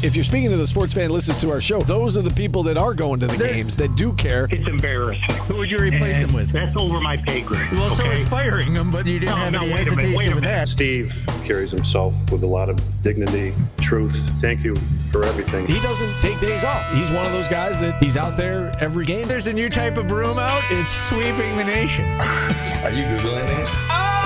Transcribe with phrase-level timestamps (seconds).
[0.00, 2.62] If you're speaking to the sports fan listens to our show, those are the people
[2.62, 4.46] that are going to the games that do care.
[4.48, 5.28] It's embarrassing.
[5.48, 6.52] Who would you replace And him with?
[6.52, 7.68] That's over my pay grade.
[7.72, 8.20] Well, so okay?
[8.20, 10.30] is firing him, but you didn't No, have no, any wait a minute, hesitation wait
[10.30, 10.54] a with minute.
[10.56, 10.68] that.
[10.68, 14.14] Steve carries himself with a lot of dignity, truth.
[14.40, 14.76] Thank you
[15.10, 15.66] for everything.
[15.66, 16.88] He doesn't take days off.
[16.92, 19.26] He's one of those guys that he's out there every game.
[19.26, 20.62] There's a new type of broom out.
[20.70, 22.04] It's sweeping the nation.
[22.20, 23.72] Are you Googling this?
[23.90, 24.17] Oh!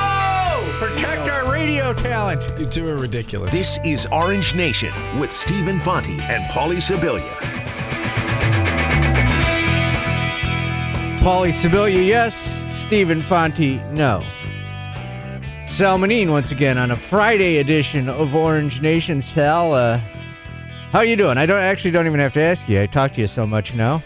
[0.82, 2.42] Protect our radio talent.
[2.58, 3.52] You two are ridiculous.
[3.52, 7.22] This is Orange Nation with Stephen Fonte and Paulie Sibilia.
[11.21, 12.64] Paulie Sibilia, yes.
[12.68, 14.24] Stephen Fonte, no.
[15.66, 19.21] Salmonine once again on a Friday edition of Orange Nation.
[19.21, 19.99] Sal, uh,
[20.90, 21.38] how you doing?
[21.38, 22.80] I don't actually don't even have to ask you.
[22.80, 24.02] I talk to you so much now.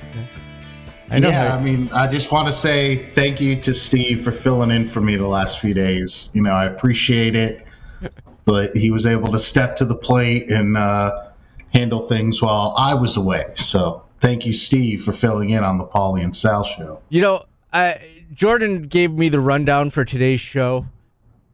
[1.11, 1.29] I know.
[1.29, 4.85] yeah, I mean, I just want to say thank you to Steve for filling in
[4.85, 6.31] for me the last few days.
[6.35, 7.65] You know, I appreciate it,
[8.45, 11.29] but he was able to step to the plate and uh,
[11.73, 13.45] handle things while I was away.
[13.55, 17.01] So thank you, Steve, for filling in on the Paulie and Sal show.
[17.09, 20.87] You know, I, Jordan gave me the rundown for today's show,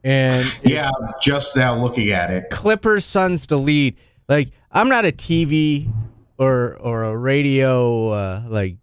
[0.02, 2.48] and Yeah, I'm just now looking at it.
[2.50, 3.96] Clippers Suns to lead.
[4.28, 5.92] Like I'm not a TV
[6.38, 8.76] or or a radio uh, like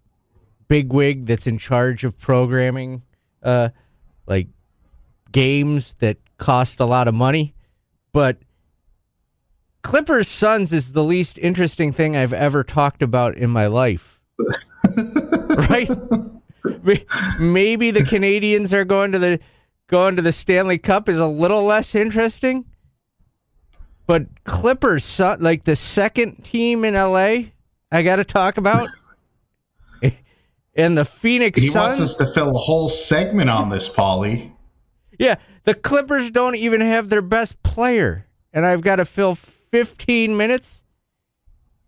[0.70, 3.02] bigwig that's in charge of programming
[3.44, 3.70] uh,
[4.26, 4.48] like
[5.32, 7.54] games that cost a lot of money,
[8.14, 8.38] but
[9.82, 14.20] Clippers Suns is the least interesting thing I've ever talked about in my life.
[15.58, 15.90] right?
[17.40, 19.40] Maybe the Canadiens are going to the
[19.88, 22.66] going to the Stanley Cup is a little less interesting.
[24.06, 27.52] But Clippers, like the second team in LA,
[27.92, 28.90] I got to talk about.
[30.80, 32.00] And the Phoenix He Suns.
[32.00, 34.52] wants us to fill a whole segment on this, Paulie.
[35.20, 35.36] Yeah,
[35.66, 40.84] the Clippers don't even have their best player, and I've got to fill 15 minutes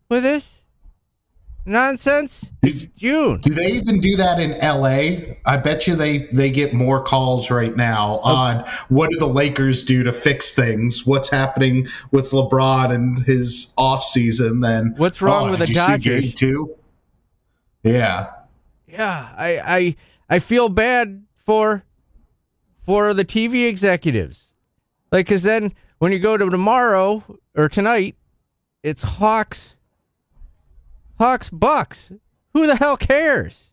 [0.09, 0.65] with this
[1.65, 2.51] nonsense.
[2.63, 3.39] It's June.
[3.39, 5.35] Do they even do that in LA?
[5.45, 8.35] I bet you they they get more calls right now Oh.
[8.35, 11.05] on what do the Lakers do to fix things?
[11.05, 14.59] What's happening with LeBron and his off season?
[14.59, 16.21] Then What's wrong oh, with the Dodgers?
[16.23, 16.75] game two?
[17.83, 18.27] Yeah,
[18.91, 19.95] Yeah, I, I
[20.29, 21.85] I feel bad for
[22.85, 24.53] for the TV executives,
[25.11, 27.23] like because then when you go to tomorrow
[27.55, 28.15] or tonight,
[28.83, 29.77] it's Hawks,
[31.19, 32.11] Hawks Bucks.
[32.53, 33.71] Who the hell cares?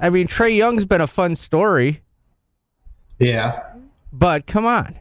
[0.00, 2.02] I mean, Trae Young's been a fun story,
[3.20, 3.62] yeah.
[4.12, 4.98] but come on,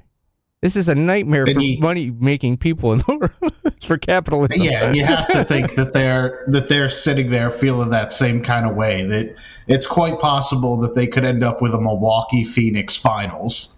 [0.63, 4.63] this is a nightmare for money making people in the world for capitalism.
[4.63, 8.41] Yeah, and you have to think that they're that they're sitting there feeling that same
[8.41, 9.03] kind of way.
[9.03, 9.35] That
[9.67, 13.75] it's quite possible that they could end up with a Milwaukee Phoenix finals,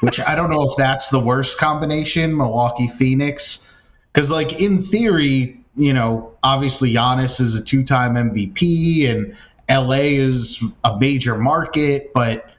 [0.00, 3.66] which I don't know if that's the worst combination, Milwaukee Phoenix,
[4.12, 9.34] because like in theory, you know, obviously Giannis is a two-time MVP and
[9.66, 12.51] LA is a major market, but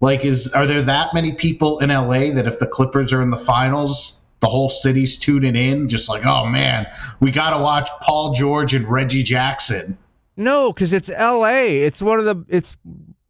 [0.00, 3.30] like is are there that many people in LA that if the Clippers are in
[3.30, 6.86] the finals, the whole city's tuning in, just like, oh man,
[7.20, 9.96] we gotta watch Paul George and Reggie Jackson.
[10.36, 11.82] No, because it's L.A.
[11.82, 12.44] It's one of the.
[12.48, 12.76] It's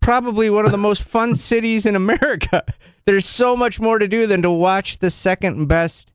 [0.00, 2.65] probably one of the most fun cities in America.
[3.05, 6.10] There's so much more to do than to watch the second best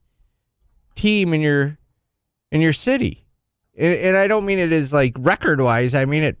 [0.94, 1.78] team in your
[2.50, 3.24] in your city,
[3.76, 5.94] and, and I don't mean it as like record wise.
[5.94, 6.36] I mean it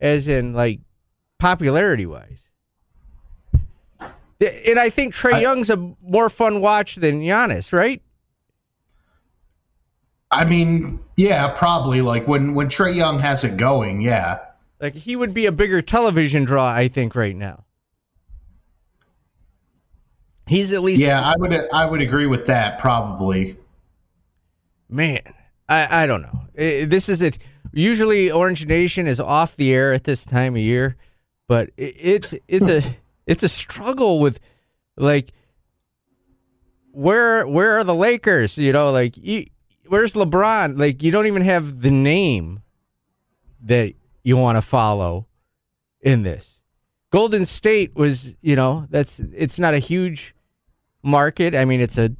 [0.00, 0.80] as in like
[1.38, 2.50] popularity wise.
[4.40, 8.00] And I think Trae Young's a more fun watch than Giannis, right?
[10.30, 14.38] I mean, yeah, probably like when when Trae Young has it going, yeah.
[14.80, 17.64] Like he would be a bigger television draw, I think, right now.
[20.46, 23.56] He's at least Yeah, I would I would agree with that probably.
[24.88, 25.20] man.
[25.68, 26.46] I I don't know.
[26.54, 27.38] This is it.
[27.72, 30.96] Usually, Orange Nation is off the air at this time of year,
[31.48, 32.82] but it's it's a
[33.28, 34.40] it's a struggle with
[34.96, 35.32] like
[36.90, 38.58] where where are the Lakers?
[38.58, 39.44] You know, like you,
[39.86, 40.78] where's LeBron?
[40.78, 42.62] Like you don't even have the name
[43.62, 43.92] that
[44.24, 45.28] you want to follow
[46.00, 46.60] in this.
[47.10, 50.34] Golden State was, you know, that's it's not a huge
[51.02, 51.54] market.
[51.54, 52.10] I mean, it's a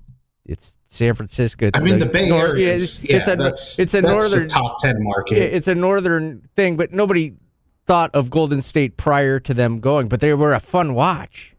[0.45, 1.67] it's San Francisco.
[1.67, 4.49] It's I mean, the, Bay nor- Area yeah, is it's, a it's a northern the
[4.49, 5.37] top ten market.
[5.37, 7.35] it's a northern thing, but nobody
[7.89, 10.09] thought of Golden State prior to them going.
[10.09, 11.57] But they were a fun watch.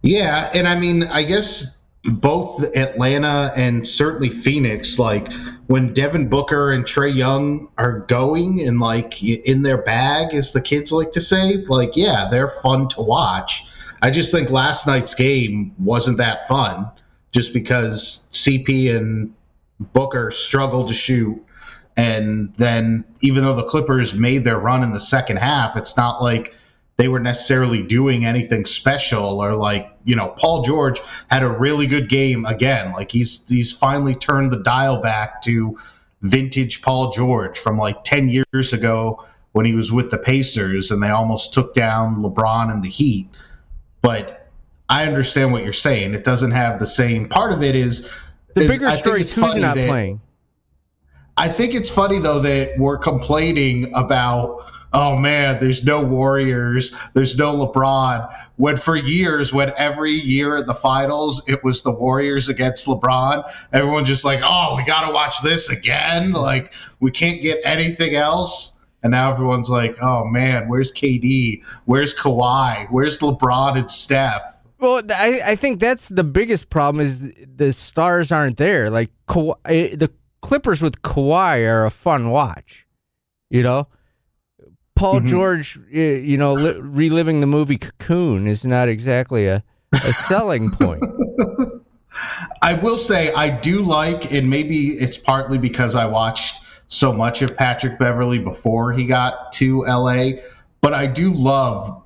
[0.00, 5.30] Yeah, and I mean, I guess both Atlanta and certainly Phoenix, like
[5.66, 10.60] when Devin Booker and Trae Young are going and like in their bag, as the
[10.60, 13.66] kids like to say, like, yeah, they're fun to watch.
[14.02, 16.90] I just think last night's game wasn't that fun
[17.32, 19.32] just because CP and
[19.92, 21.44] Booker struggled to shoot.
[21.96, 26.22] And then, even though the Clippers made their run in the second half, it's not
[26.22, 26.54] like
[26.96, 31.00] they were necessarily doing anything special or like you know Paul George
[31.30, 32.92] had a really good game again.
[32.92, 35.78] Like he's he's finally turned the dial back to
[36.22, 41.02] vintage Paul George from like 10 years ago when he was with the Pacers and
[41.02, 43.28] they almost took down LeBron and the Heat.
[44.00, 44.48] But
[44.88, 46.14] I understand what you're saying.
[46.14, 48.08] It doesn't have the same part of it is
[48.54, 50.20] the bigger story is who's not that, playing
[51.36, 54.62] I think it's funny though that we're complaining about
[54.92, 58.34] oh man, there's no Warriors, there's no LeBron.
[58.56, 63.50] When for years, when every year at the finals, it was the Warriors against LeBron,
[63.72, 66.32] everyone's just like, oh, we got to watch this again.
[66.32, 68.72] Like, we can't get anything else.
[69.02, 71.64] And now everyone's like, oh man, where's KD?
[71.86, 72.86] Where's Kawhi?
[72.90, 74.42] Where's LeBron and Steph?
[74.78, 78.90] Well, I, I think that's the biggest problem is the stars aren't there.
[78.90, 79.10] Like
[79.64, 80.10] eh, the
[80.42, 82.86] Clippers with Kawhi are a fun watch,
[83.48, 83.88] you know.
[84.94, 85.28] Paul mm-hmm.
[85.28, 91.02] George, you know, li- reliving the movie Cocoon is not exactly a, a selling point.
[92.62, 96.56] I will say I do like, and maybe it's partly because I watched
[96.88, 100.32] so much of Patrick Beverley before he got to LA,
[100.82, 102.02] but I do love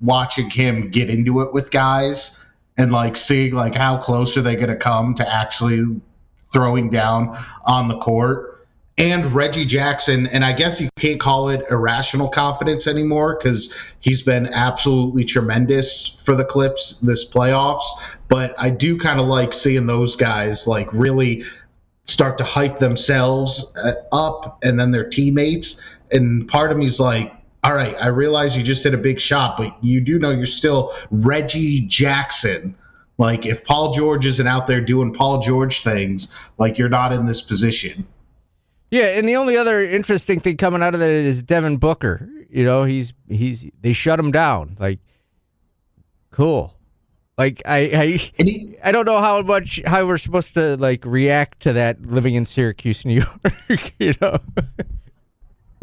[0.00, 2.38] watching him get into it with guys
[2.76, 6.00] and like seeing like how close are they going to come to actually
[6.52, 8.58] throwing down on the court
[8.98, 10.26] and Reggie Jackson.
[10.26, 16.06] And I guess you can't call it irrational confidence anymore because he's been absolutely tremendous
[16.06, 17.84] for the Clips this playoffs.
[18.28, 21.44] But I do kind of like seeing those guys like really
[22.04, 25.80] start to hype themselves uh, up and then their teammates.
[26.10, 29.56] And part of me's like, all right, I realize you just hit a big shot,
[29.56, 32.74] but you do know you're still Reggie Jackson.
[33.18, 37.26] Like, if Paul George isn't out there doing Paul George things, like, you're not in
[37.26, 38.06] this position.
[38.90, 42.28] Yeah, and the only other interesting thing coming out of that is Devin Booker.
[42.48, 44.76] You know, he's he's they shut him down.
[44.78, 45.00] Like,
[46.30, 46.74] cool.
[47.36, 48.06] Like I I
[48.42, 52.34] he, I don't know how much how we're supposed to like react to that living
[52.34, 53.92] in Syracuse, New York.
[53.98, 54.38] You know.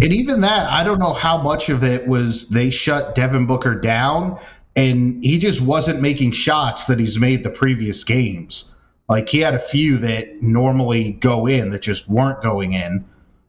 [0.01, 3.79] And even that, I don't know how much of it was they shut Devin Booker
[3.79, 4.37] down
[4.75, 8.71] and he just wasn't making shots that he's made the previous games.
[9.07, 13.05] Like he had a few that normally go in that just weren't going in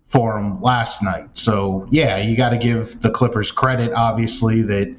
[0.06, 1.36] for him last night.
[1.36, 4.94] So yeah, you got to give the Clippers credit, obviously, that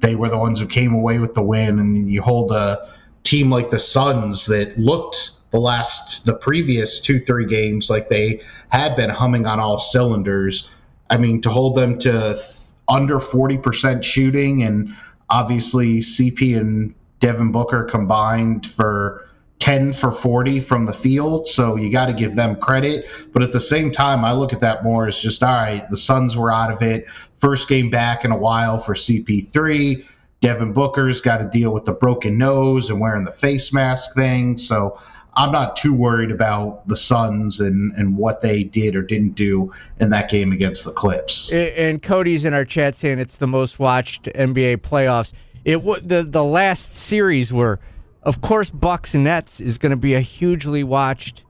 [0.00, 1.78] they were the ones who came away with the win.
[1.78, 2.88] And you hold a
[3.24, 8.40] team like the Suns that looked the last, the previous two, three games like they
[8.68, 10.70] had been humming on all cylinders.
[11.10, 14.94] I mean, to hold them to th- under 40% shooting and
[15.30, 19.28] obviously CP and Devin Booker combined for
[19.58, 21.48] 10 for 40 from the field.
[21.48, 23.06] So you got to give them credit.
[23.32, 25.96] But at the same time, I look at that more as just, all right, the
[25.96, 27.08] Suns were out of it.
[27.38, 30.04] First game back in a while for CP3.
[30.40, 34.56] Devin Booker's got to deal with the broken nose and wearing the face mask thing.
[34.56, 35.00] So
[35.38, 39.72] I'm not too worried about the Suns and, and what they did or didn't do
[40.00, 41.52] in that game against the Clips.
[41.52, 45.32] And Cody's in our chat saying it's the most watched NBA playoffs.
[45.64, 47.80] It the the last series were–
[48.28, 51.44] of course, Bucks Nets is going to be a hugely watched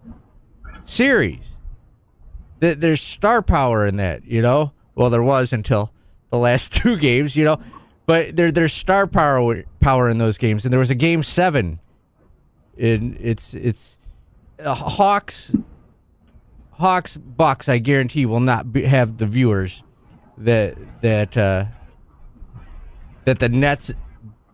[0.84, 1.56] series.
[2.60, 4.72] There's star power in that, you know.
[4.94, 5.92] Well, there was until
[6.30, 7.60] the last two games, you know.
[8.06, 11.80] But there, there's star power power in those games, and there was a game seven.
[12.78, 13.98] In it's it's
[14.62, 15.54] uh, Hawks,
[16.72, 17.68] Hawks Bucks.
[17.68, 19.82] I guarantee will not be, have the viewers
[20.38, 21.64] that that uh,
[23.24, 23.92] that the Nets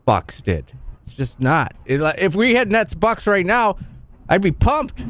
[0.04, 0.72] Bucks did.
[1.02, 1.76] It's just not.
[1.84, 3.76] If we had Nets Bucks right now,
[4.28, 5.04] I'd be pumped.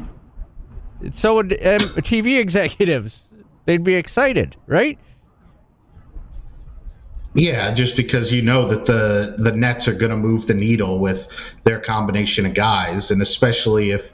[1.11, 3.21] So would um, TV executives.
[3.65, 4.99] They'd be excited, right?
[7.35, 10.99] Yeah, just because you know that the the Nets are going to move the needle
[10.99, 11.27] with
[11.65, 14.09] their combination of guys, and especially if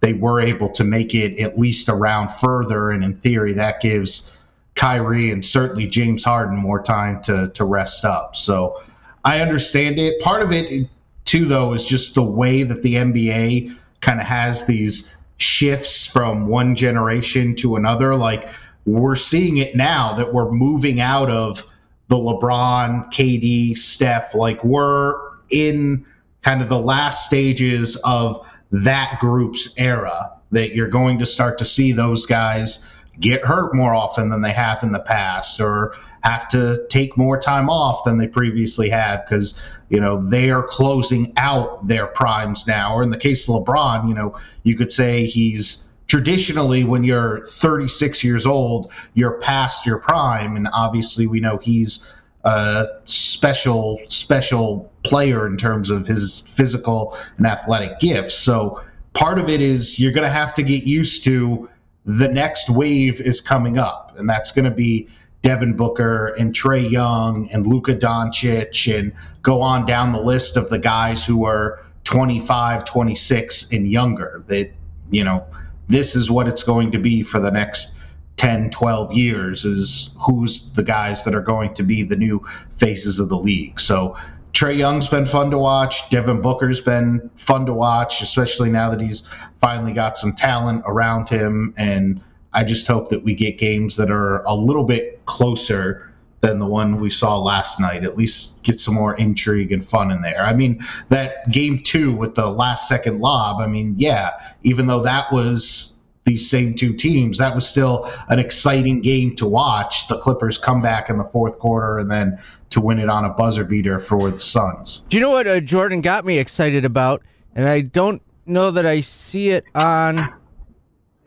[0.00, 3.80] they were able to make it at least a round further, and in theory, that
[3.80, 4.36] gives
[4.74, 8.36] Kyrie and certainly James Harden more time to to rest up.
[8.36, 8.82] So
[9.24, 10.20] I understand it.
[10.20, 10.86] Part of it
[11.24, 16.46] too, though, is just the way that the NBA kind of has these shifts from
[16.46, 18.14] one generation to another.
[18.14, 18.50] Like
[18.84, 21.64] we're seeing it now that we're moving out of
[22.08, 24.34] the LeBron, KD, Steph.
[24.34, 25.14] Like we're
[25.50, 26.06] in
[26.42, 31.64] kind of the last stages of that group's era that you're going to start to
[31.64, 32.84] see those guys
[33.18, 37.38] get hurt more often than they have in the past or have to take more
[37.38, 42.66] time off than they previously have because you know they are closing out their primes
[42.66, 47.04] now or in the case of lebron you know you could say he's traditionally when
[47.04, 52.06] you're 36 years old, you're past your prime, and obviously we know he's
[52.44, 58.34] a special special player in terms of his physical and athletic gifts.
[58.34, 58.82] So
[59.14, 61.68] part of it is you're going to have to get used to
[62.04, 65.08] the next wave is coming up, and that's going to be
[65.42, 70.70] Devin Booker and Trae Young and Luka Doncic and go on down the list of
[70.70, 74.44] the guys who are 25, 26 and younger.
[74.46, 74.70] That
[75.10, 75.44] you know
[75.88, 77.94] this is what it's going to be for the next
[78.36, 82.44] 10, 12 years is who's the guys that are going to be the new
[82.76, 83.80] faces of the league.
[83.80, 84.16] So
[84.52, 86.08] Trae Young's been fun to watch.
[86.10, 89.22] Devin Booker's been fun to watch, especially now that he's
[89.60, 91.74] finally got some talent around him.
[91.76, 92.20] And
[92.52, 96.10] I just hope that we get games that are a little bit closer
[96.46, 98.04] than the one we saw last night.
[98.04, 100.42] At least get some more intrigue and fun in there.
[100.42, 104.30] I mean, that game two with the last second lob, I mean, yeah,
[104.62, 109.46] even though that was these same two teams, that was still an exciting game to
[109.46, 110.08] watch.
[110.08, 112.38] The Clippers come back in the fourth quarter and then
[112.70, 115.04] to win it on a buzzer beater for the Suns.
[115.08, 117.22] Do you know what uh, Jordan got me excited about?
[117.54, 120.18] And I don't know that I see it on.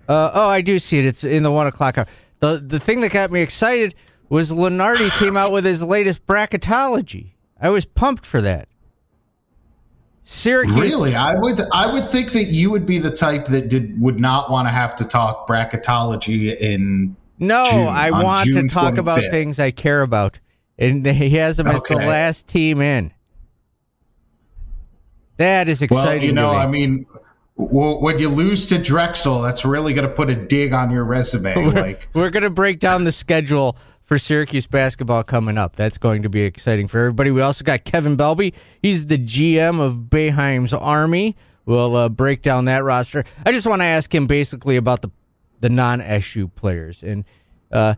[0.08, 1.06] Uh, oh, I do see it.
[1.06, 2.08] It's in the one o'clock hour.
[2.40, 3.96] The the thing that got me excited
[4.30, 7.32] was Lunardi came out with his latest bracketology.
[7.60, 8.70] I was pumped for that.
[10.24, 10.76] Syracuse.
[10.76, 14.20] Really, I would I would think that you would be the type that did would
[14.20, 17.16] not want to have to talk bracketology in.
[17.40, 20.40] No, June, I want June to talk about things I care about,
[20.78, 23.12] and he has them as the last team in.
[25.38, 26.06] That is exciting.
[26.06, 26.58] Well, you know, me.
[26.58, 27.06] I mean,
[27.58, 31.06] w- when you lose to Drexel, that's really going to put a dig on your
[31.06, 31.54] resume.
[31.74, 33.78] Like, We're going to break down the schedule
[34.10, 35.76] for Syracuse basketball coming up.
[35.76, 37.30] That's going to be exciting for everybody.
[37.30, 38.56] We also got Kevin Belbey.
[38.82, 41.38] He's the GM of Boeheim's Army.
[41.68, 43.24] We'll uh, break down that roster.
[43.46, 45.12] I just want to ask him basically about the
[45.60, 47.24] the non SU players, and
[47.72, 47.94] uh,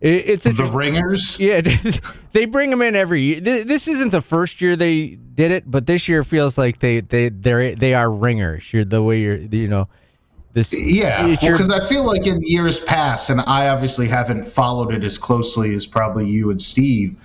[0.00, 1.40] it, it's the ringers.
[1.40, 1.60] Yeah,
[2.32, 3.40] they bring them in every year.
[3.40, 7.30] This, isn't the first year they did it, but this year feels like they they
[7.30, 8.72] they they are ringers.
[8.72, 9.88] You're the way you're, you know,
[10.58, 10.74] this.
[10.78, 15.16] Yeah, because I feel like in years past, and I obviously haven't followed it as
[15.16, 17.16] closely as probably you and Steve,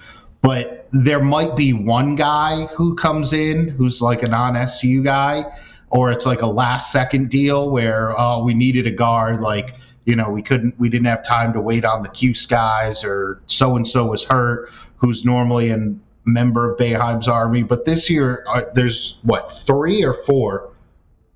[0.42, 5.46] but there might be one guy who comes in who's like a non-SU guy,
[5.90, 9.76] or it's like a last-second deal where oh, we needed a guard, like
[10.06, 13.42] you know we couldn't, we didn't have time to wait on the Cuse guys, or
[13.48, 15.78] so and so was hurt, who's normally a
[16.26, 20.73] member of Boeheim's army, but this year uh, there's what three or four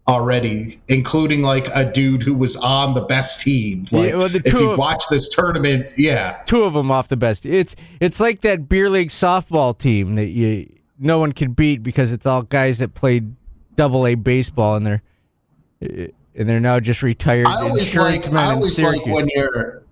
[0.07, 3.85] already, including like a dude who was on the best team.
[3.91, 7.07] Like, Yeah, well, the if you of- watch this tournament, yeah, two of them off
[7.09, 7.45] the best.
[7.45, 12.11] It's it's like that beer league softball team that you no one can beat because
[12.11, 13.35] it's all guys that played
[13.75, 15.03] double A baseball and they're
[15.81, 19.27] eh, and they're now just retired I always insurance like men I always like when
[19.33, 19.83] you're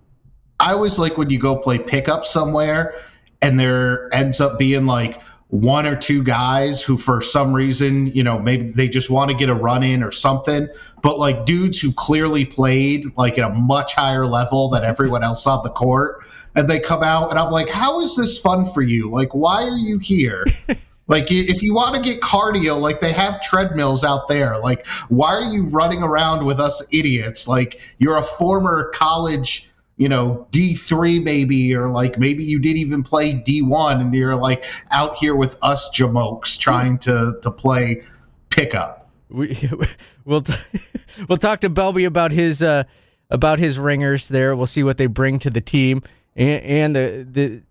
[0.58, 2.94] I always like when you go play pickup somewhere
[3.42, 8.22] and there ends up being like one or two guys who for some reason, you
[8.22, 10.68] know, maybe they just want to get a run in or something,
[11.02, 15.46] but like dudes who clearly played like at a much higher level than everyone else
[15.46, 16.24] on the court
[16.56, 19.10] and they come out and I'm like, "How is this fun for you?
[19.10, 20.44] Like why are you here?"
[21.08, 24.58] Like if you want to get cardio, like they have treadmills out there.
[24.58, 27.46] Like why are you running around with us idiots?
[27.46, 33.02] Like you're a former college, you know, D3 maybe or like maybe you didn't even
[33.02, 38.02] play D1 and you're like out here with us jamokes trying to to play
[38.50, 39.10] pickup.
[39.28, 39.58] we
[40.24, 40.44] we'll
[41.28, 42.84] we'll talk to Belbey about his uh
[43.30, 44.54] about his ringers there.
[44.54, 46.02] We'll see what they bring to the team
[46.36, 47.62] and, and the the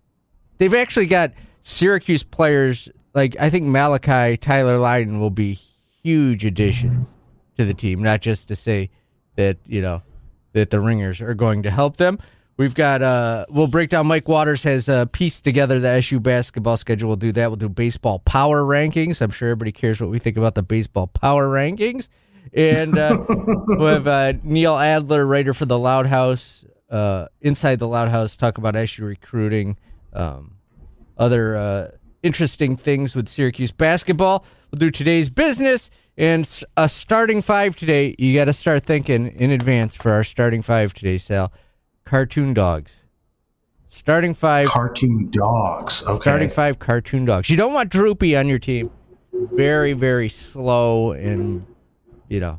[0.58, 5.58] they've actually got Syracuse players like I think Malachi Tyler Lydon will be
[6.02, 7.14] huge additions
[7.56, 8.02] to the team.
[8.02, 8.90] Not just to say
[9.36, 10.02] that you know
[10.56, 12.18] that the ringers are going to help them.
[12.56, 16.78] We've got uh we'll break down Mike Waters has uh pieced together the SU basketball
[16.78, 17.08] schedule.
[17.08, 17.50] We'll do that.
[17.50, 19.20] We'll do baseball power rankings.
[19.20, 22.08] I'm sure everybody cares what we think about the baseball power rankings.
[22.54, 27.88] And uh we'll have uh, Neil Adler, writer for the Loud House, uh inside the
[27.88, 29.76] Loud House, talk about SU recruiting,
[30.14, 30.52] um
[31.18, 31.90] other uh
[32.22, 34.46] interesting things with Syracuse basketball.
[34.70, 38.14] We'll do today's business and a starting five today.
[38.18, 41.52] You got to start thinking in advance for our starting five today, Sal.
[42.04, 43.02] Cartoon dogs.
[43.86, 44.68] Starting five.
[44.68, 46.02] Cartoon dogs.
[46.02, 46.22] Okay.
[46.22, 47.50] Starting five cartoon dogs.
[47.50, 48.90] You don't want Droopy on your team.
[49.32, 51.66] Very, very slow and,
[52.28, 52.58] you know,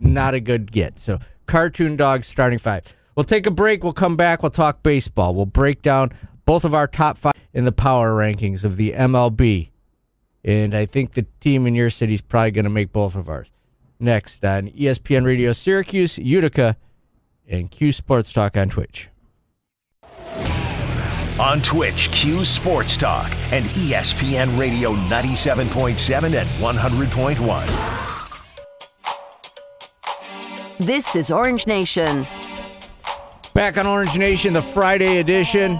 [0.00, 0.98] not a good get.
[0.98, 2.94] So, cartoon dogs starting five.
[3.14, 3.84] We'll take a break.
[3.84, 4.42] We'll come back.
[4.42, 5.34] We'll talk baseball.
[5.34, 6.12] We'll break down
[6.44, 9.70] both of our top five in the power rankings of the MLB.
[10.46, 13.28] And I think the team in your city is probably going to make both of
[13.28, 13.50] ours.
[13.98, 16.76] next on ESPN Radio Syracuse, Utica,
[17.48, 19.08] and Q Sports Talk on Twitch.
[21.40, 27.66] On Twitch, Q Sports Talk and ESPN Radio 97.7 and 100.1.
[30.78, 32.26] This is Orange Nation.
[33.52, 35.76] Back on Orange Nation, the Friday edition.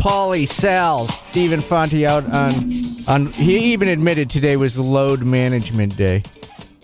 [0.00, 2.77] Paulie Sal, Stephen Fonte out on
[3.08, 3.26] on.
[3.32, 6.22] He even admitted today was load management day.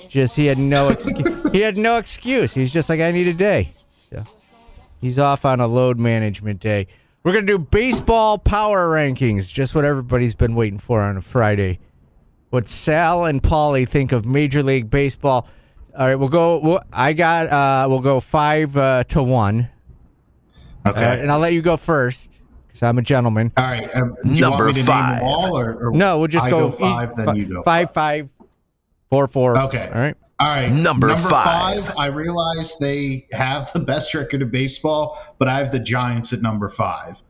[0.09, 1.52] Just he had no excuse.
[1.52, 2.54] he had no excuse.
[2.54, 3.73] He's just like I need a day.
[4.11, 4.25] So
[5.00, 6.88] he's off on a load management day.
[7.23, 9.52] We're gonna do baseball power rankings.
[9.52, 11.81] Just what everybody's been waiting for on a Friday.
[12.50, 15.49] What Sal and Paulie think of Major League Baseball.
[15.97, 16.59] All right, we'll go.
[16.59, 17.49] We'll, I got.
[17.49, 19.69] Uh, we'll go five uh, to one.
[20.87, 21.04] Okay.
[21.04, 22.31] Uh, and I'll let you go first
[22.75, 23.52] because I'm a gentleman.
[23.57, 23.88] all right.
[23.97, 25.11] Um, you Number want me to five.
[25.11, 27.35] name them all, or, or No, we'll just I go, go five, each- then fi-
[27.35, 28.31] you go five, five,
[29.11, 29.57] four, four.
[29.59, 29.88] Okay.
[29.93, 30.16] All right.
[30.40, 30.73] All right.
[30.73, 31.93] Number five.
[31.97, 36.43] I realize they have the best record of baseball, but I have the Giants at
[36.43, 37.23] number five.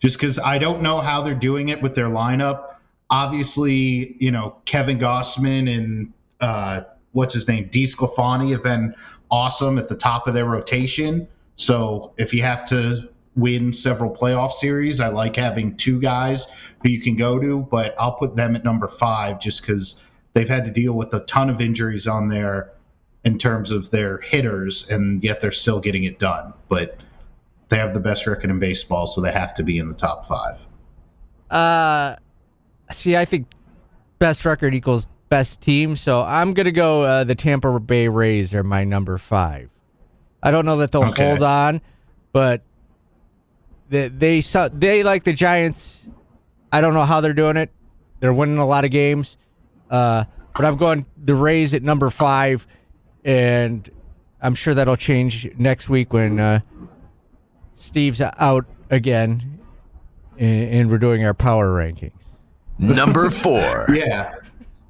[0.00, 2.76] Just because I don't know how they're doing it with their lineup.
[3.10, 7.68] Obviously, you know, Kevin Gausman and uh, what's his name?
[7.68, 8.94] DeSclafani have been
[9.30, 11.28] awesome at the top of their rotation.
[11.56, 16.46] So if you have to win several playoff series, I like having two guys
[16.82, 20.02] who you can go to, but I'll put them at number five just because
[20.32, 22.72] they've had to deal with a ton of injuries on there
[23.24, 26.52] in terms of their hitters, and yet they're still getting it done.
[26.68, 26.98] But
[27.68, 30.26] they have the best record in baseball, so they have to be in the top
[30.26, 30.58] five.
[31.50, 32.16] Uh,
[32.90, 33.48] see, I think
[34.18, 37.02] best record equals best team, so I'm gonna go.
[37.02, 39.70] Uh, the Tampa Bay Rays are my number five.
[40.42, 41.28] I don't know that they'll Okay.
[41.28, 41.80] hold on,
[42.32, 42.62] but
[43.88, 46.08] they they su- they like the Giants.
[46.72, 47.70] I don't know how they're doing it.
[48.20, 49.36] They're winning a lot of games,
[49.90, 50.24] uh,
[50.54, 52.66] but I'm going the Rays at number five,
[53.24, 53.88] and
[54.40, 56.60] I'm sure that'll change next week when uh,
[57.74, 59.60] Steve's out again,
[60.38, 62.36] and, and we're doing our power rankings.
[62.78, 63.86] Number four.
[63.94, 64.34] Yeah.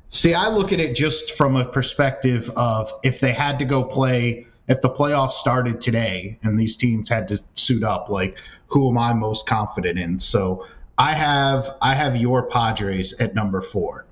[0.08, 3.82] See, I look at it just from a perspective of if they had to go
[3.82, 8.88] play, if the playoffs started today and these teams had to suit up, like who
[8.88, 10.20] am I most confident in?
[10.20, 10.66] So
[10.98, 14.06] I have I have your Padres at number four.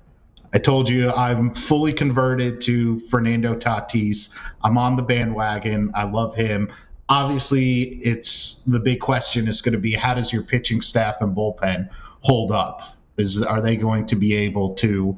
[0.53, 4.29] I told you I'm fully converted to Fernando Tatis.
[4.63, 5.91] I'm on the bandwagon.
[5.93, 6.71] I love him.
[7.09, 11.35] Obviously, it's the big question is going to be how does your pitching staff and
[11.35, 11.89] bullpen
[12.21, 12.95] hold up?
[13.17, 15.17] Is are they going to be able to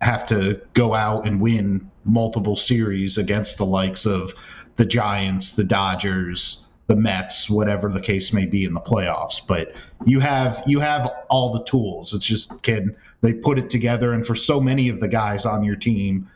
[0.00, 4.34] have to go out and win multiple series against the likes of
[4.76, 9.40] the Giants, the Dodgers, the Mets, whatever the case may be in the playoffs.
[9.44, 12.14] But you have you have all the tools.
[12.14, 14.12] It's just can they put it together?
[14.12, 16.28] And for so many of the guys on your team,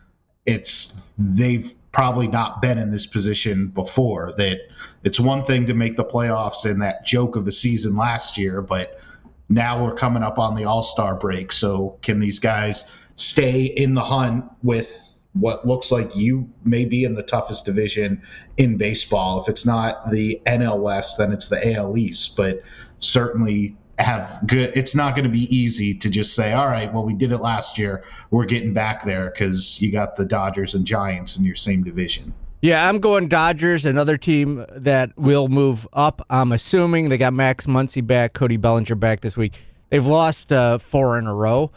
[0.46, 4.32] it's they've probably not been in this position before.
[4.36, 4.58] That
[5.02, 8.62] it's one thing to make the playoffs in that joke of a season last year,
[8.62, 9.00] but
[9.48, 11.52] now we're coming up on the All Star break.
[11.52, 15.05] So can these guys stay in the hunt with
[15.40, 18.22] what looks like you may be in the toughest division
[18.56, 19.40] in baseball?
[19.42, 22.36] If it's not the NL West, then it's the AL East.
[22.36, 22.62] But
[23.00, 24.70] certainly have good.
[24.74, 27.38] It's not going to be easy to just say, all right, well, we did it
[27.38, 28.04] last year.
[28.30, 32.34] We're getting back there because you got the Dodgers and Giants in your same division.
[32.62, 36.24] Yeah, I'm going Dodgers, another team that will move up.
[36.30, 39.54] I'm assuming they got Max Muncy back, Cody Bellinger back this week.
[39.90, 41.70] They've lost uh, four in a row,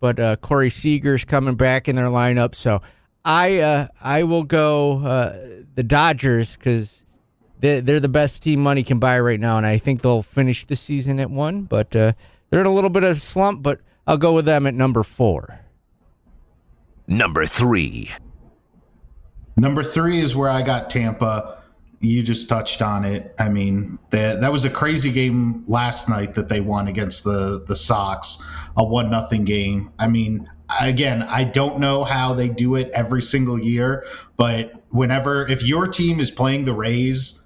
[0.00, 2.54] but uh, Corey Seager's coming back in their lineup.
[2.54, 2.82] So
[3.24, 5.38] I uh, I will go uh,
[5.74, 7.06] the Dodgers because
[7.60, 10.66] they're, they're the best team money can buy right now, and I think they'll finish
[10.66, 11.62] the season at one.
[11.62, 12.12] But uh,
[12.50, 15.60] they're in a little bit of slump, but I'll go with them at number four.
[17.06, 18.10] Number three.
[19.56, 21.62] Number three is where I got Tampa.
[22.00, 23.32] You just touched on it.
[23.38, 27.64] I mean, that that was a crazy game last night that they won against the
[27.68, 28.42] the Sox,
[28.76, 29.92] a one nothing game.
[30.00, 34.06] I mean, again, I don't know how they do it every single year,
[34.36, 37.40] but whenever if your team is playing the Rays,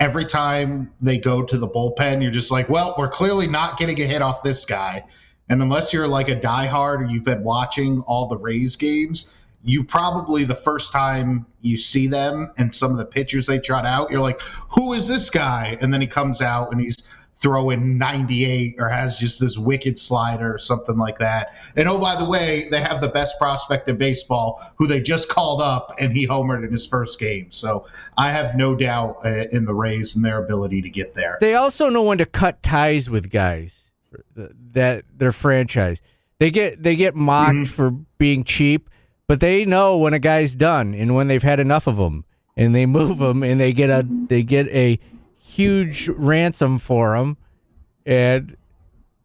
[0.00, 4.00] every time they go to the bullpen, you're just like, well, we're clearly not getting
[4.00, 5.04] a hit off this guy.
[5.48, 9.30] And unless you're like a diehard or you've been watching all the Rays games,
[9.64, 13.86] you probably the first time you see them and some of the pitchers they trot
[13.86, 14.40] out, you're like,
[14.70, 15.76] who is this guy?
[15.80, 17.04] And then he comes out and he's
[17.42, 21.54] throwing 98 or has just this wicked slider or something like that.
[21.76, 25.28] And oh, by the way, they have the best prospect in baseball who they just
[25.28, 27.50] called up and he homered in his first game.
[27.50, 31.36] So I have no doubt uh, in the Rays and their ability to get there.
[31.40, 33.90] They also know when to cut ties with guys
[34.34, 36.00] that their franchise.
[36.38, 38.90] They get they get mocked for being cheap,
[39.26, 42.24] but they know when a guy's done and when they've had enough of them,
[42.56, 44.98] and they move them and they get a they get a
[45.52, 47.36] huge ransom for them,
[48.06, 48.56] and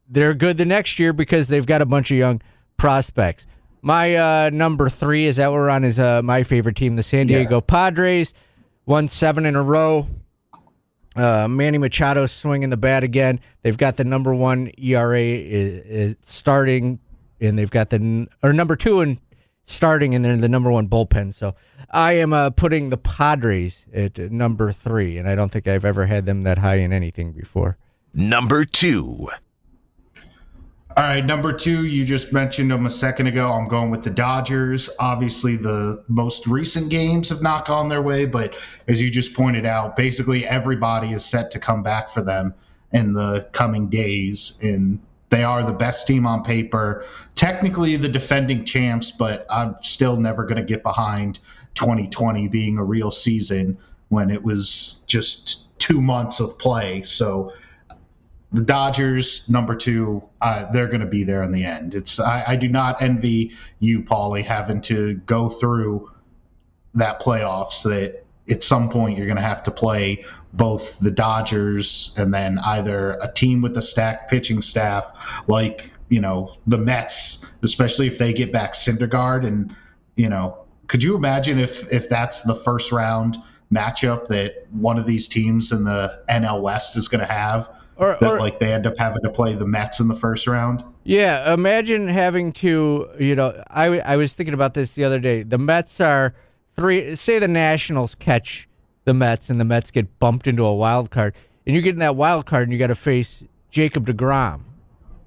[0.10, 2.42] they're good the next year because they've got a bunch of young
[2.78, 3.48] prospects.
[3.82, 7.28] My uh, number three is that we're on is uh, my favorite team, the San
[7.28, 7.62] Diego Yeah.
[7.62, 8.34] Padres,
[8.86, 10.08] won seven in a row.
[11.16, 13.40] Uh, Manny Machado swinging the bat again.
[13.64, 17.00] They've got the number one ERA is, is starting,
[17.40, 19.20] and they've got the or number two and
[19.68, 21.32] starting, and they're the number one bullpen.
[21.32, 21.54] So
[21.92, 26.08] I am uh, putting the Padres at number three, and I don't think I've ever
[26.08, 27.78] had them that high in anything before.
[28.14, 29.28] Number two.
[30.98, 33.52] All right, number two, you just mentioned them a second ago.
[33.52, 34.90] I'm going with the Dodgers.
[35.00, 38.56] Obviously, the most recent games have not gone their way, but
[38.88, 42.56] as you just pointed out, basically everybody is set to come back for them
[42.94, 44.58] in the coming days.
[44.64, 47.06] And they are the best team on paper.
[47.36, 51.40] Technically, the defending champs, but I'm still never going to get behind
[51.76, 53.78] 2020 being a real season
[54.10, 57.04] when it was just two months of play.
[57.04, 57.54] So,
[58.54, 61.94] the Dodgers, number two, uh, they're going to be there in the end.
[61.94, 66.10] It's I, I do not envy you, Paulie, having to go through
[66.94, 67.84] that playoffs.
[67.84, 72.58] That at some point you're going to have to play both the Dodgers and then
[72.66, 78.18] either a team with a stacked pitching staff, like you know the Mets, especially if
[78.18, 79.76] they get back Syndergaard, and
[80.16, 80.58] you know,
[80.88, 83.38] could you imagine if if that's the first round
[83.72, 87.70] matchup that one of these teams in the NL West is going to have?
[87.98, 90.46] Or, that or like they end up having to play the Mets in the first
[90.46, 90.84] round.
[91.04, 95.44] Yeah, imagine having to, you know, I I was thinking about this the other day.
[95.44, 96.36] The Mets are
[96.78, 98.68] three, say the Nationals catch
[99.06, 101.36] the Mets and the Mets get bumped into a wild card,
[101.66, 104.62] and you're getting that wild card and you got to face Jacob DeGrom,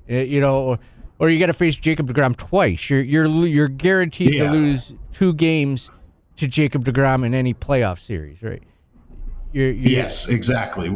[0.08, 0.78] Uh, you know, or,
[1.18, 2.88] or you got to face Jacob DeGrom twice.
[2.88, 4.46] You're, you're, you're guaranteed Yeah.
[4.46, 5.90] to lose two games
[6.36, 8.62] to Jacob DeGrom in any playoff series, right?
[9.52, 10.88] You're, you're, Yes, exactly.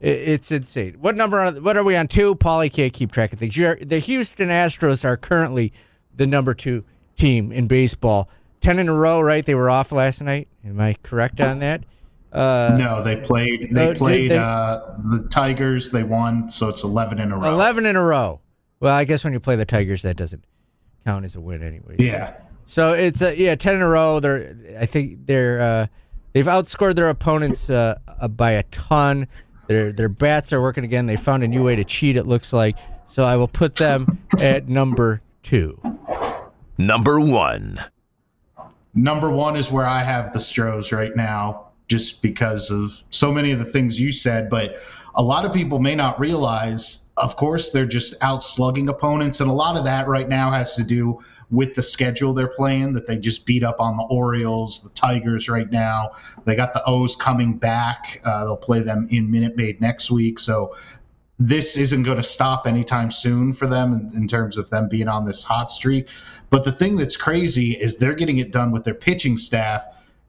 [0.00, 0.96] it- It's insane.
[1.00, 1.40] What number?
[1.40, 2.06] Are, what are we on?
[2.06, 2.34] Two.
[2.36, 3.56] Paulie can't keep track of things.
[3.56, 5.72] You're, the Houston Astros are currently
[6.14, 6.84] the number two
[7.16, 8.28] team in baseball.
[8.60, 9.44] Ten in a row, right?
[9.44, 10.48] They were off last night.
[10.64, 11.84] Am I correct on that?
[12.32, 13.70] Uh, no, they played.
[13.70, 14.78] They oh, played they- uh,
[15.10, 15.90] the Tigers.
[15.90, 17.52] They won, so it's eleven in a row.
[17.52, 18.40] Eleven in a row.
[18.78, 20.44] Well, I guess when you play the Tigers, that doesn't
[21.04, 21.96] count as a win, anyway.
[21.98, 24.20] Yeah, So it's uh, yeah, ten in a row.
[24.20, 25.86] They're I think they're uh,
[26.32, 29.26] they've outscored their opponents uh, uh, by a ton.
[29.66, 31.06] Their their bats are working again.
[31.06, 32.16] They found a new way to cheat.
[32.16, 32.76] It looks like.
[33.06, 35.80] So I will put them at number two.
[36.78, 37.80] Number one.
[38.94, 43.52] Number one is where I have the Stros right now, just because of so many
[43.52, 44.50] of the things you said.
[44.50, 44.80] But
[45.14, 47.06] a lot of people may not realize.
[47.16, 50.74] Of course, they're just out slugging opponents, and a lot of that right now has
[50.76, 52.94] to do with the schedule they're playing.
[52.94, 56.12] That they just beat up on the Orioles, the Tigers right now.
[56.44, 58.20] They got the O's coming back.
[58.24, 60.38] Uh, they'll play them in Minute Maid next week.
[60.38, 60.74] So
[61.40, 65.24] this isn't going to stop anytime soon for them in, terms of them being on
[65.24, 66.08] this hot streak.
[66.50, 69.82] But the thing that's crazy is they're getting it done with their pitching staff.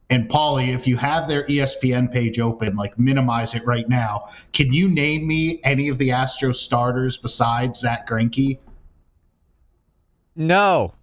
[0.10, 4.30] And Paulie, if you have their ESPN page open, like minimize it right now.
[4.54, 8.60] Can you name me any of the Astros starters besides Zack Greinke?
[10.36, 10.94] No.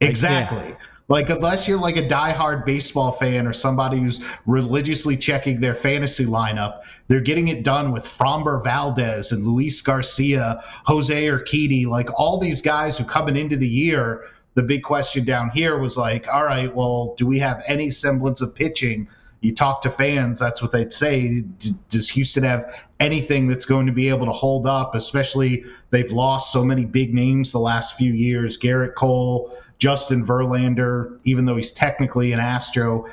[0.00, 0.74] Exactly.
[1.12, 6.24] Like unless you're like a diehard baseball fan or somebody who's religiously checking their fantasy
[6.24, 12.38] lineup, they're getting it done with Framber Valdez and Luis Garcia, Jose Urquidy, like all
[12.38, 14.24] these guys who coming into the year.
[14.54, 18.40] The big question down here was like, all right, well, do we have any semblance
[18.40, 19.06] of pitching?
[19.42, 21.42] You talk to fans, that's what they'd say.
[21.90, 24.94] Does Houston have anything that's going to be able to hold up?
[24.94, 28.56] Especially they've lost so many big names the last few years.
[28.56, 33.06] Gerrit Cole, Justin Verlander, even though he's technically an Astro,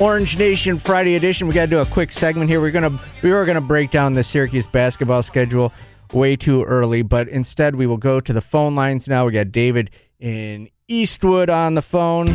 [0.00, 1.46] Orange Nation Friday edition.
[1.46, 2.60] We got to do a quick segment here.
[2.60, 5.72] We're gonna we were gonna break down the Syracuse basketball schedule
[6.12, 9.26] way too early, but instead we will go to the phone lines now.
[9.26, 12.26] We got David in Eastwood on the phone.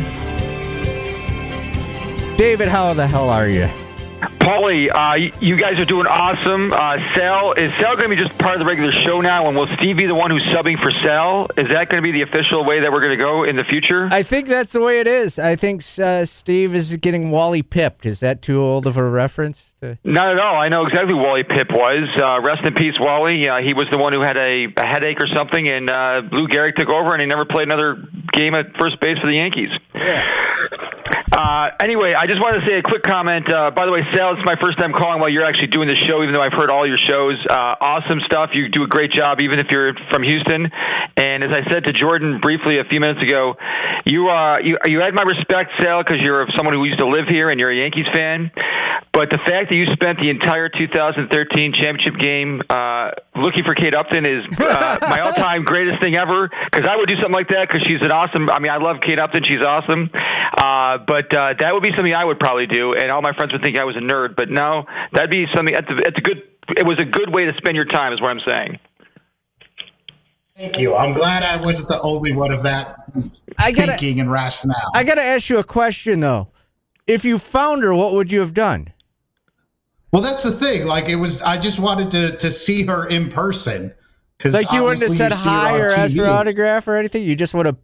[2.38, 3.68] David, how the hell are you?
[4.20, 6.72] Paulie, uh, you guys are doing awesome.
[6.72, 9.48] Uh, Sal, is Sal going to be just part of the regular show now?
[9.48, 11.46] And will Steve be the one who's subbing for Sal?
[11.56, 13.64] Is that going to be the official way that we're going to go in the
[13.64, 14.08] future?
[14.10, 15.38] I think that's the way it is.
[15.38, 18.06] I think uh, Steve is getting Wally pipped.
[18.06, 19.74] Is that too old of a reference?
[19.82, 20.56] To- Not at all.
[20.56, 22.08] I know exactly who Wally Pipp was.
[22.22, 23.48] Uh, rest in peace, Wally.
[23.48, 26.46] Uh, he was the one who had a, a headache or something, and uh, Lou
[26.48, 27.96] Gehrig took over, and he never played another
[28.32, 29.70] game at first base for the Yankees.
[31.32, 33.50] Uh, anyway, I just wanted to say a quick comment.
[33.52, 35.96] Uh, by the way, Sal, it's my first time calling while you're actually doing the
[35.96, 37.38] show, even though I've heard all your shows.
[37.48, 38.50] Uh, awesome stuff.
[38.52, 40.70] You do a great job, even if you're from Houston.
[41.16, 43.56] And as I said to Jordan briefly a few minutes ago,
[44.04, 47.26] you uh, you you had my respect, Sal, because you're someone who used to live
[47.28, 48.50] here and you're a Yankees fan.
[49.16, 53.96] But the fact that you spent the entire 2013 championship game uh, looking for Kate
[53.96, 56.52] Upton is uh, my all-time greatest thing ever.
[56.68, 58.50] Because I would do something like that because she's an awesome.
[58.52, 60.12] I mean, I love Kate Upton; she's awesome.
[60.12, 63.56] Uh, but uh, that would be something I would probably do, and all my friends
[63.56, 64.36] would think I was a nerd.
[64.36, 65.74] But no, that'd be something.
[65.74, 66.42] It's a, it's a good.
[66.76, 68.78] It was a good way to spend your time, is what I'm saying.
[70.56, 70.96] Thank you.
[70.96, 72.96] I'm glad I wasn't the only one of that
[73.58, 74.90] I gotta- thinking and rationale.
[74.94, 76.48] I got to ask you a question though.
[77.06, 78.92] If you found her, what would you have done?
[80.12, 80.86] well, that's the thing.
[80.86, 83.92] Like it was, I just wanted to to see her in person.
[84.38, 87.22] Because Like you wouldn't have said hi or asked for an autograph or anything.
[87.22, 87.78] You just would have I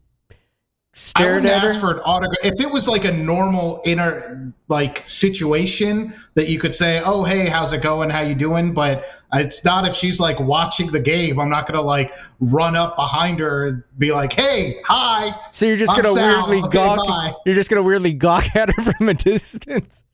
[0.94, 1.68] stared wouldn't at her.
[1.68, 2.44] ask for an autograph.
[2.44, 7.46] If it was like a normal inner like situation that you could say, "Oh, hey,
[7.46, 8.10] how's it going?
[8.10, 11.38] How you doing?" But it's not if she's like watching the game.
[11.40, 15.76] I'm not gonna like run up behind her and be like, "Hey, hi." so you're
[15.76, 16.48] just I'm gonna Sal.
[16.48, 17.06] weirdly Okay, gawk.
[17.06, 17.32] bye.
[17.46, 20.04] You're just gonna weirdly gawk at her from a distance.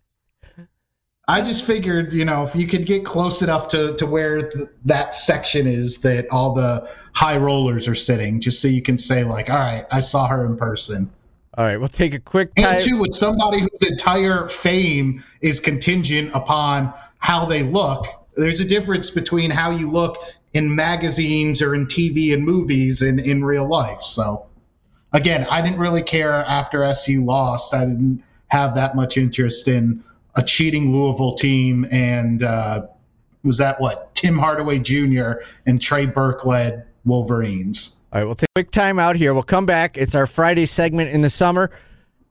[1.30, 4.68] I just figured, you know, if you could get close enough to to where th-
[4.86, 9.24] that section is that all the high rollers are sitting, just so you can say
[9.24, 11.10] like, "All right, I saw her in person."
[11.56, 12.74] All right, we'll take a quick time.
[12.74, 18.64] And two, with somebody whose entire fame is contingent upon how they look, there's a
[18.64, 23.66] difference between how you look in magazines or in TV and movies and in real
[23.66, 24.02] life.
[24.02, 24.46] So,
[25.12, 27.74] again, I didn't really care after SU lost.
[27.74, 30.02] I didn't have that much interest in
[30.36, 32.86] a cheating Louisville team and uh,
[33.42, 35.42] was that what Tim Hardaway Jr.
[35.66, 37.96] and Trey Burke led Wolverines.
[38.12, 39.34] All right, we'll take a quick time out here.
[39.34, 39.98] We'll come back.
[39.98, 41.70] It's our Friday segment in the summer.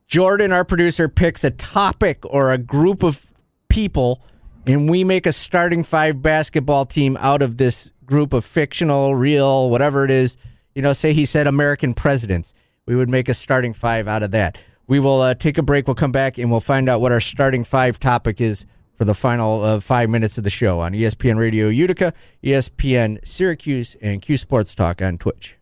[0.07, 3.25] Jordan, our producer, picks a topic or a group of
[3.69, 4.23] people,
[4.65, 9.69] and we make a starting five basketball team out of this group of fictional, real,
[9.69, 10.37] whatever it is.
[10.73, 12.53] You know, say he said American presidents.
[12.85, 14.57] We would make a starting five out of that.
[14.87, 15.87] We will uh, take a break.
[15.87, 18.65] We'll come back and we'll find out what our starting five topic is
[18.97, 23.95] for the final uh, five minutes of the show on ESPN Radio Utica, ESPN Syracuse,
[24.01, 25.57] and Q Sports Talk on Twitch.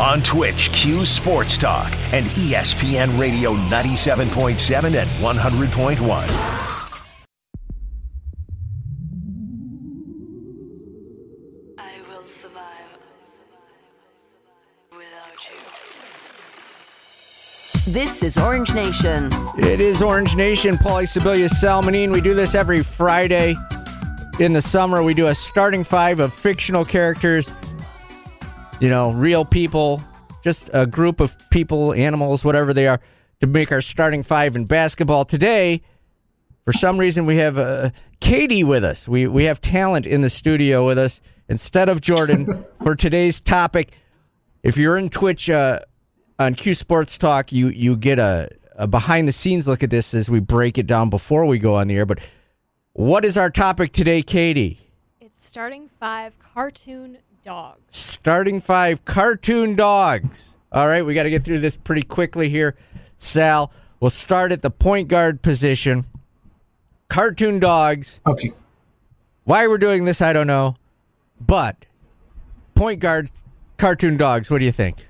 [0.00, 6.69] On Twitch, Q Sports Talk and ESPN Radio 97.7 and 100.1.
[17.86, 19.30] This is Orange Nation.
[19.56, 22.12] It is Orange Nation, Paulie Sibilia, Salmonine.
[22.12, 23.56] We do this every Friday
[24.38, 25.02] in the summer.
[25.02, 27.50] We do a starting five of fictional characters,
[28.80, 30.02] you know, real people,
[30.44, 33.00] just a group of people, animals, whatever they are,
[33.40, 35.24] to make our starting five in basketball.
[35.24, 35.80] Today,
[36.66, 37.90] for some reason, we have uh,
[38.20, 39.08] Katie with us.
[39.08, 43.92] We we have talent in the studio with us instead of Jordan for today's topic.
[44.62, 45.80] If you're in Twitch uh,
[46.40, 50.14] on Q Sports Talk, you you get a a behind the scenes look at this
[50.14, 52.06] as we break it down before we go on the air.
[52.06, 52.18] But
[52.94, 54.80] what is our topic today, Katie?
[55.20, 57.80] It's starting five cartoon dogs.
[57.90, 60.56] Starting five cartoon dogs.
[60.72, 62.74] All right, we got to get through this pretty quickly here.
[63.18, 66.04] Sal, we'll start at the point guard position.
[67.08, 68.20] Cartoon dogs.
[68.26, 68.52] Okay.
[69.44, 70.76] Why we're doing this, I don't know.
[71.40, 71.84] But
[72.74, 73.30] point guard,
[73.76, 75.06] cartoon dogs, what do you think?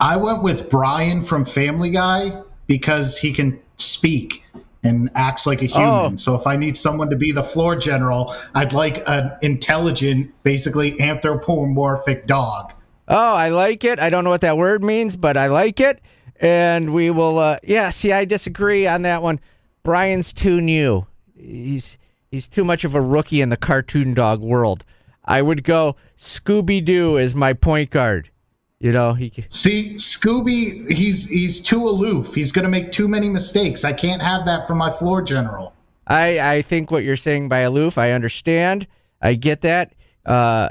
[0.00, 4.42] I went with Brian from Family Guy because he can speak
[4.82, 6.12] and acts like a human.
[6.14, 6.16] Oh.
[6.16, 11.00] So if I need someone to be the floor general, I'd like an intelligent, basically
[11.00, 12.72] anthropomorphic dog.
[13.08, 14.00] Oh, I like it.
[14.00, 16.00] I don't know what that word means, but I like it.
[16.40, 17.38] And we will.
[17.38, 19.40] Uh, yeah, see, I disagree on that one.
[19.82, 21.06] Brian's too new.
[21.34, 21.96] He's
[22.30, 24.84] he's too much of a rookie in the cartoon dog world.
[25.24, 28.30] I would go Scooby Doo as my point guard.
[28.78, 29.32] You know, he.
[29.48, 32.34] See, Scooby, he's he's too aloof.
[32.34, 33.84] He's going to make too many mistakes.
[33.84, 35.72] I can't have that from my floor general.
[36.06, 37.96] I I think what you're saying by aloof.
[37.96, 38.86] I understand.
[39.22, 39.94] I get that.
[40.26, 40.68] Uh,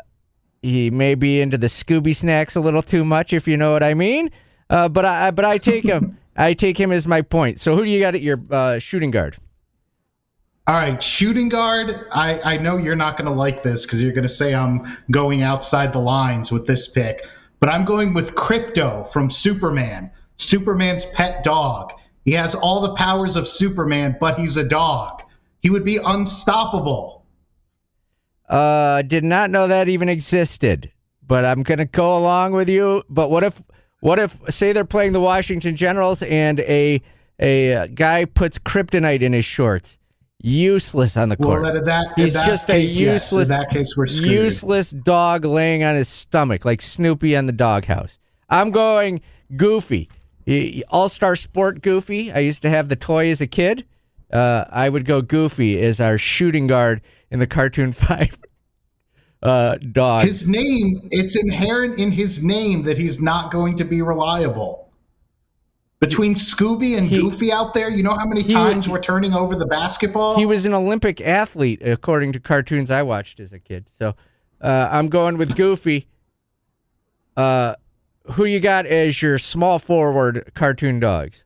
[0.61, 3.83] he may be into the Scooby snacks a little too much, if you know what
[3.83, 4.29] I mean.
[4.69, 6.17] Uh, but I but I take him.
[6.35, 7.59] I take him as my point.
[7.59, 9.37] So who do you got at your uh, shooting guard?
[10.67, 12.07] All right, shooting guard.
[12.11, 14.83] I, I know you're not going to like this because you're going to say I'm
[15.11, 17.27] going outside the lines with this pick,
[17.59, 21.93] but I'm going with Krypto from Superman, Superman's pet dog.
[22.25, 25.23] He has all the powers of Superman, but he's a dog.
[25.61, 27.25] He would be unstoppable.
[28.47, 30.91] Uh, did not know that even existed.
[31.27, 33.03] But I'm gonna go along with you.
[33.09, 33.63] But what if,
[33.99, 37.01] what if, say they're playing the Washington Generals and a
[37.39, 39.97] a guy puts kryptonite in his shorts?
[40.47, 41.63] Useless on the court.
[41.63, 43.31] Well, that, He's that just case, a yes.
[43.31, 44.31] useless, In that case, we're screwed.
[44.31, 48.19] useless dog laying on his stomach like Snoopy on the doghouse.
[48.47, 49.21] I'm going
[49.55, 50.07] Goofy,
[50.89, 52.31] All Star Sport Goofy.
[52.31, 53.85] I used to have the toy as a kid.
[54.31, 58.37] Uh, I would go Goofy as our shooting guard in the cartoon five
[59.41, 60.25] uh, dog.
[60.25, 64.84] His name, it's inherent in his name that he's not going to be reliable.
[66.05, 69.33] Between Scooby and He- Goofy out there, you know how many He- times we're turning
[69.33, 70.37] over the basketball?
[70.37, 73.89] He was an Olympic athlete, according to cartoons I watched as a kid.
[73.89, 74.15] So
[74.61, 76.07] uh, I'm going with Goofy.
[77.35, 77.75] Uh,
[78.33, 81.43] who you got as your small forward cartoon dogs?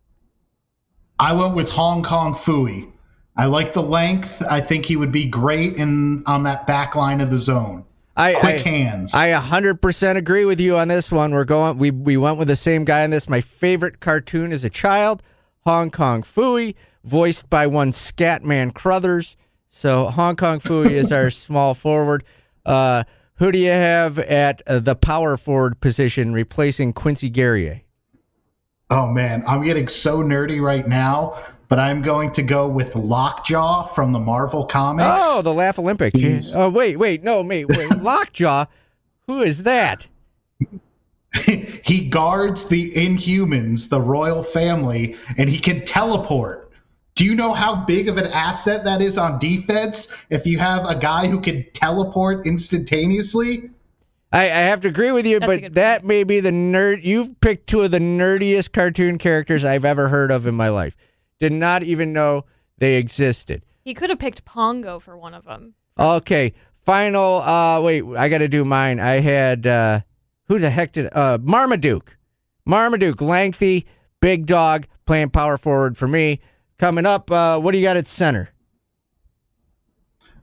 [1.20, 2.92] I went with Hong Kong Phooey.
[3.38, 4.42] I like the length.
[4.50, 7.86] I think he would be great in on that back line of the zone.
[8.20, 9.14] I, Quick I, hands.
[9.14, 11.32] I 100% agree with you on this one.
[11.32, 11.78] We're going.
[11.78, 13.30] We we went with the same guy on this.
[13.30, 15.24] My favorite cartoon as a child,
[15.66, 19.38] Hong Kong Phooey, voiced by one Scatman Crothers.
[19.70, 22.24] So Hong Kong Phooey is our small forward.
[22.66, 23.06] Uh,
[23.36, 27.84] who do you have at uh, the power forward position, replacing Quincy Guerrier?
[28.90, 33.88] oh man, I'm getting so nerdy right now, but I'm going to go with Lockjaw
[33.88, 35.08] from the Marvel comics.
[35.10, 36.20] Oh, the Laugh Olympics.
[36.20, 37.90] He's- Oh wait, wait, no, wait, wait.
[38.02, 38.66] Lockjaw.
[39.28, 40.08] Who is that?
[41.46, 46.72] he guards the Inhumans, the royal family, and he can teleport.
[47.14, 50.90] Do you know how big of an asset that is on defense if you have
[50.90, 53.70] a guy who can teleport instantaneously?
[54.32, 57.04] I, I have to agree with you, That's but that may be the nerd.
[57.04, 60.96] You've picked two of the nerdiest cartoon characters I've ever heard of in my life.
[61.40, 62.46] Did not even know
[62.78, 63.64] they existed.
[63.84, 65.74] He could have picked Pongo for one of them.
[65.98, 66.54] Okay,
[66.86, 67.42] final.
[67.42, 69.00] Uh, wait, I got to do mine.
[69.00, 70.02] I had uh,
[70.46, 72.18] who the heck did uh, Marmaduke?
[72.66, 73.88] Marmaduke, lengthy,
[74.22, 76.42] big dog, playing power forward for me.
[76.78, 78.50] Coming up, uh, what do you got at center?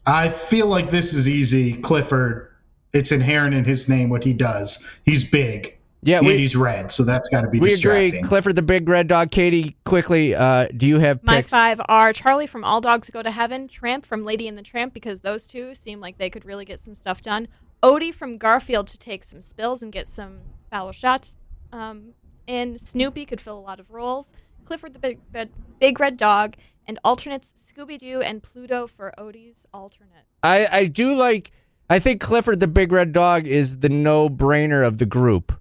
[0.07, 1.75] I feel like this is easy.
[1.75, 2.53] Clifford,
[2.93, 4.83] it's inherent in his name what he does.
[5.05, 5.76] He's big.
[6.03, 8.17] Yeah, and we he's red, so that's got to be we distracting.
[8.19, 8.23] agree.
[8.29, 9.31] Clifford the big red dog.
[9.31, 11.51] Katie, quickly, uh, do you have My picks?
[11.51, 14.93] five are Charlie from All Dogs Go to Heaven, Tramp from Lady and the Tramp,
[14.95, 17.49] because those two seem like they could really get some stuff done.
[17.83, 20.39] Odie from Garfield to take some spills and get some
[20.71, 21.35] foul shots.
[21.73, 22.15] Um,
[22.47, 24.33] and Snoopy could fill a lot of roles.
[24.65, 26.55] Clifford the Big Red, big red Dog,
[26.87, 30.25] and alternates Scooby Doo and Pluto for Odie's alternate.
[30.43, 31.51] I, I do like.
[31.89, 35.53] I think Clifford the Big Red Dog is the no brainer of the group,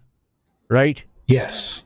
[0.69, 1.03] right?
[1.27, 1.83] yes.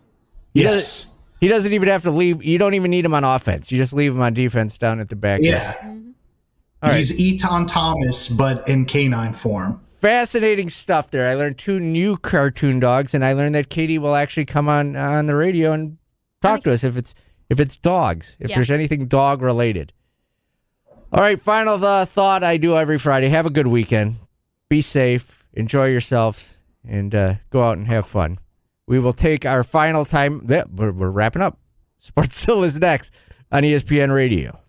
[0.53, 0.73] He Yes.
[0.73, 1.07] does-
[1.41, 2.43] He doesn't even have to leave.
[2.43, 3.71] You don't even need him on offense.
[3.71, 5.37] You just leave him on defense down at the back.
[5.37, 5.45] end.
[5.45, 5.73] Yeah.
[6.83, 6.97] All right.
[6.97, 9.79] He's Etan Thomas, but in canine form.
[10.01, 11.27] Fascinating stuff there.
[11.29, 14.95] I learned two new cartoon dogs, and I learned that Katie will actually come on
[14.97, 15.97] on the radio and
[16.41, 17.13] talk to us if it's
[17.49, 18.55] if it's dogs, if Yeah.
[18.57, 19.93] there's anything dog related.
[21.11, 23.29] All right, final uh, thought I do every Friday.
[23.29, 24.15] Have a good weekend.
[24.69, 25.43] Be safe.
[25.53, 26.57] Enjoy yourselves,
[26.87, 28.39] and uh, go out and have fun.
[28.89, 30.47] We will take our final time.
[30.47, 31.59] We're, wrapping up.
[32.01, 33.11] Sportszilla is next
[33.51, 34.59] on ESPN Radio.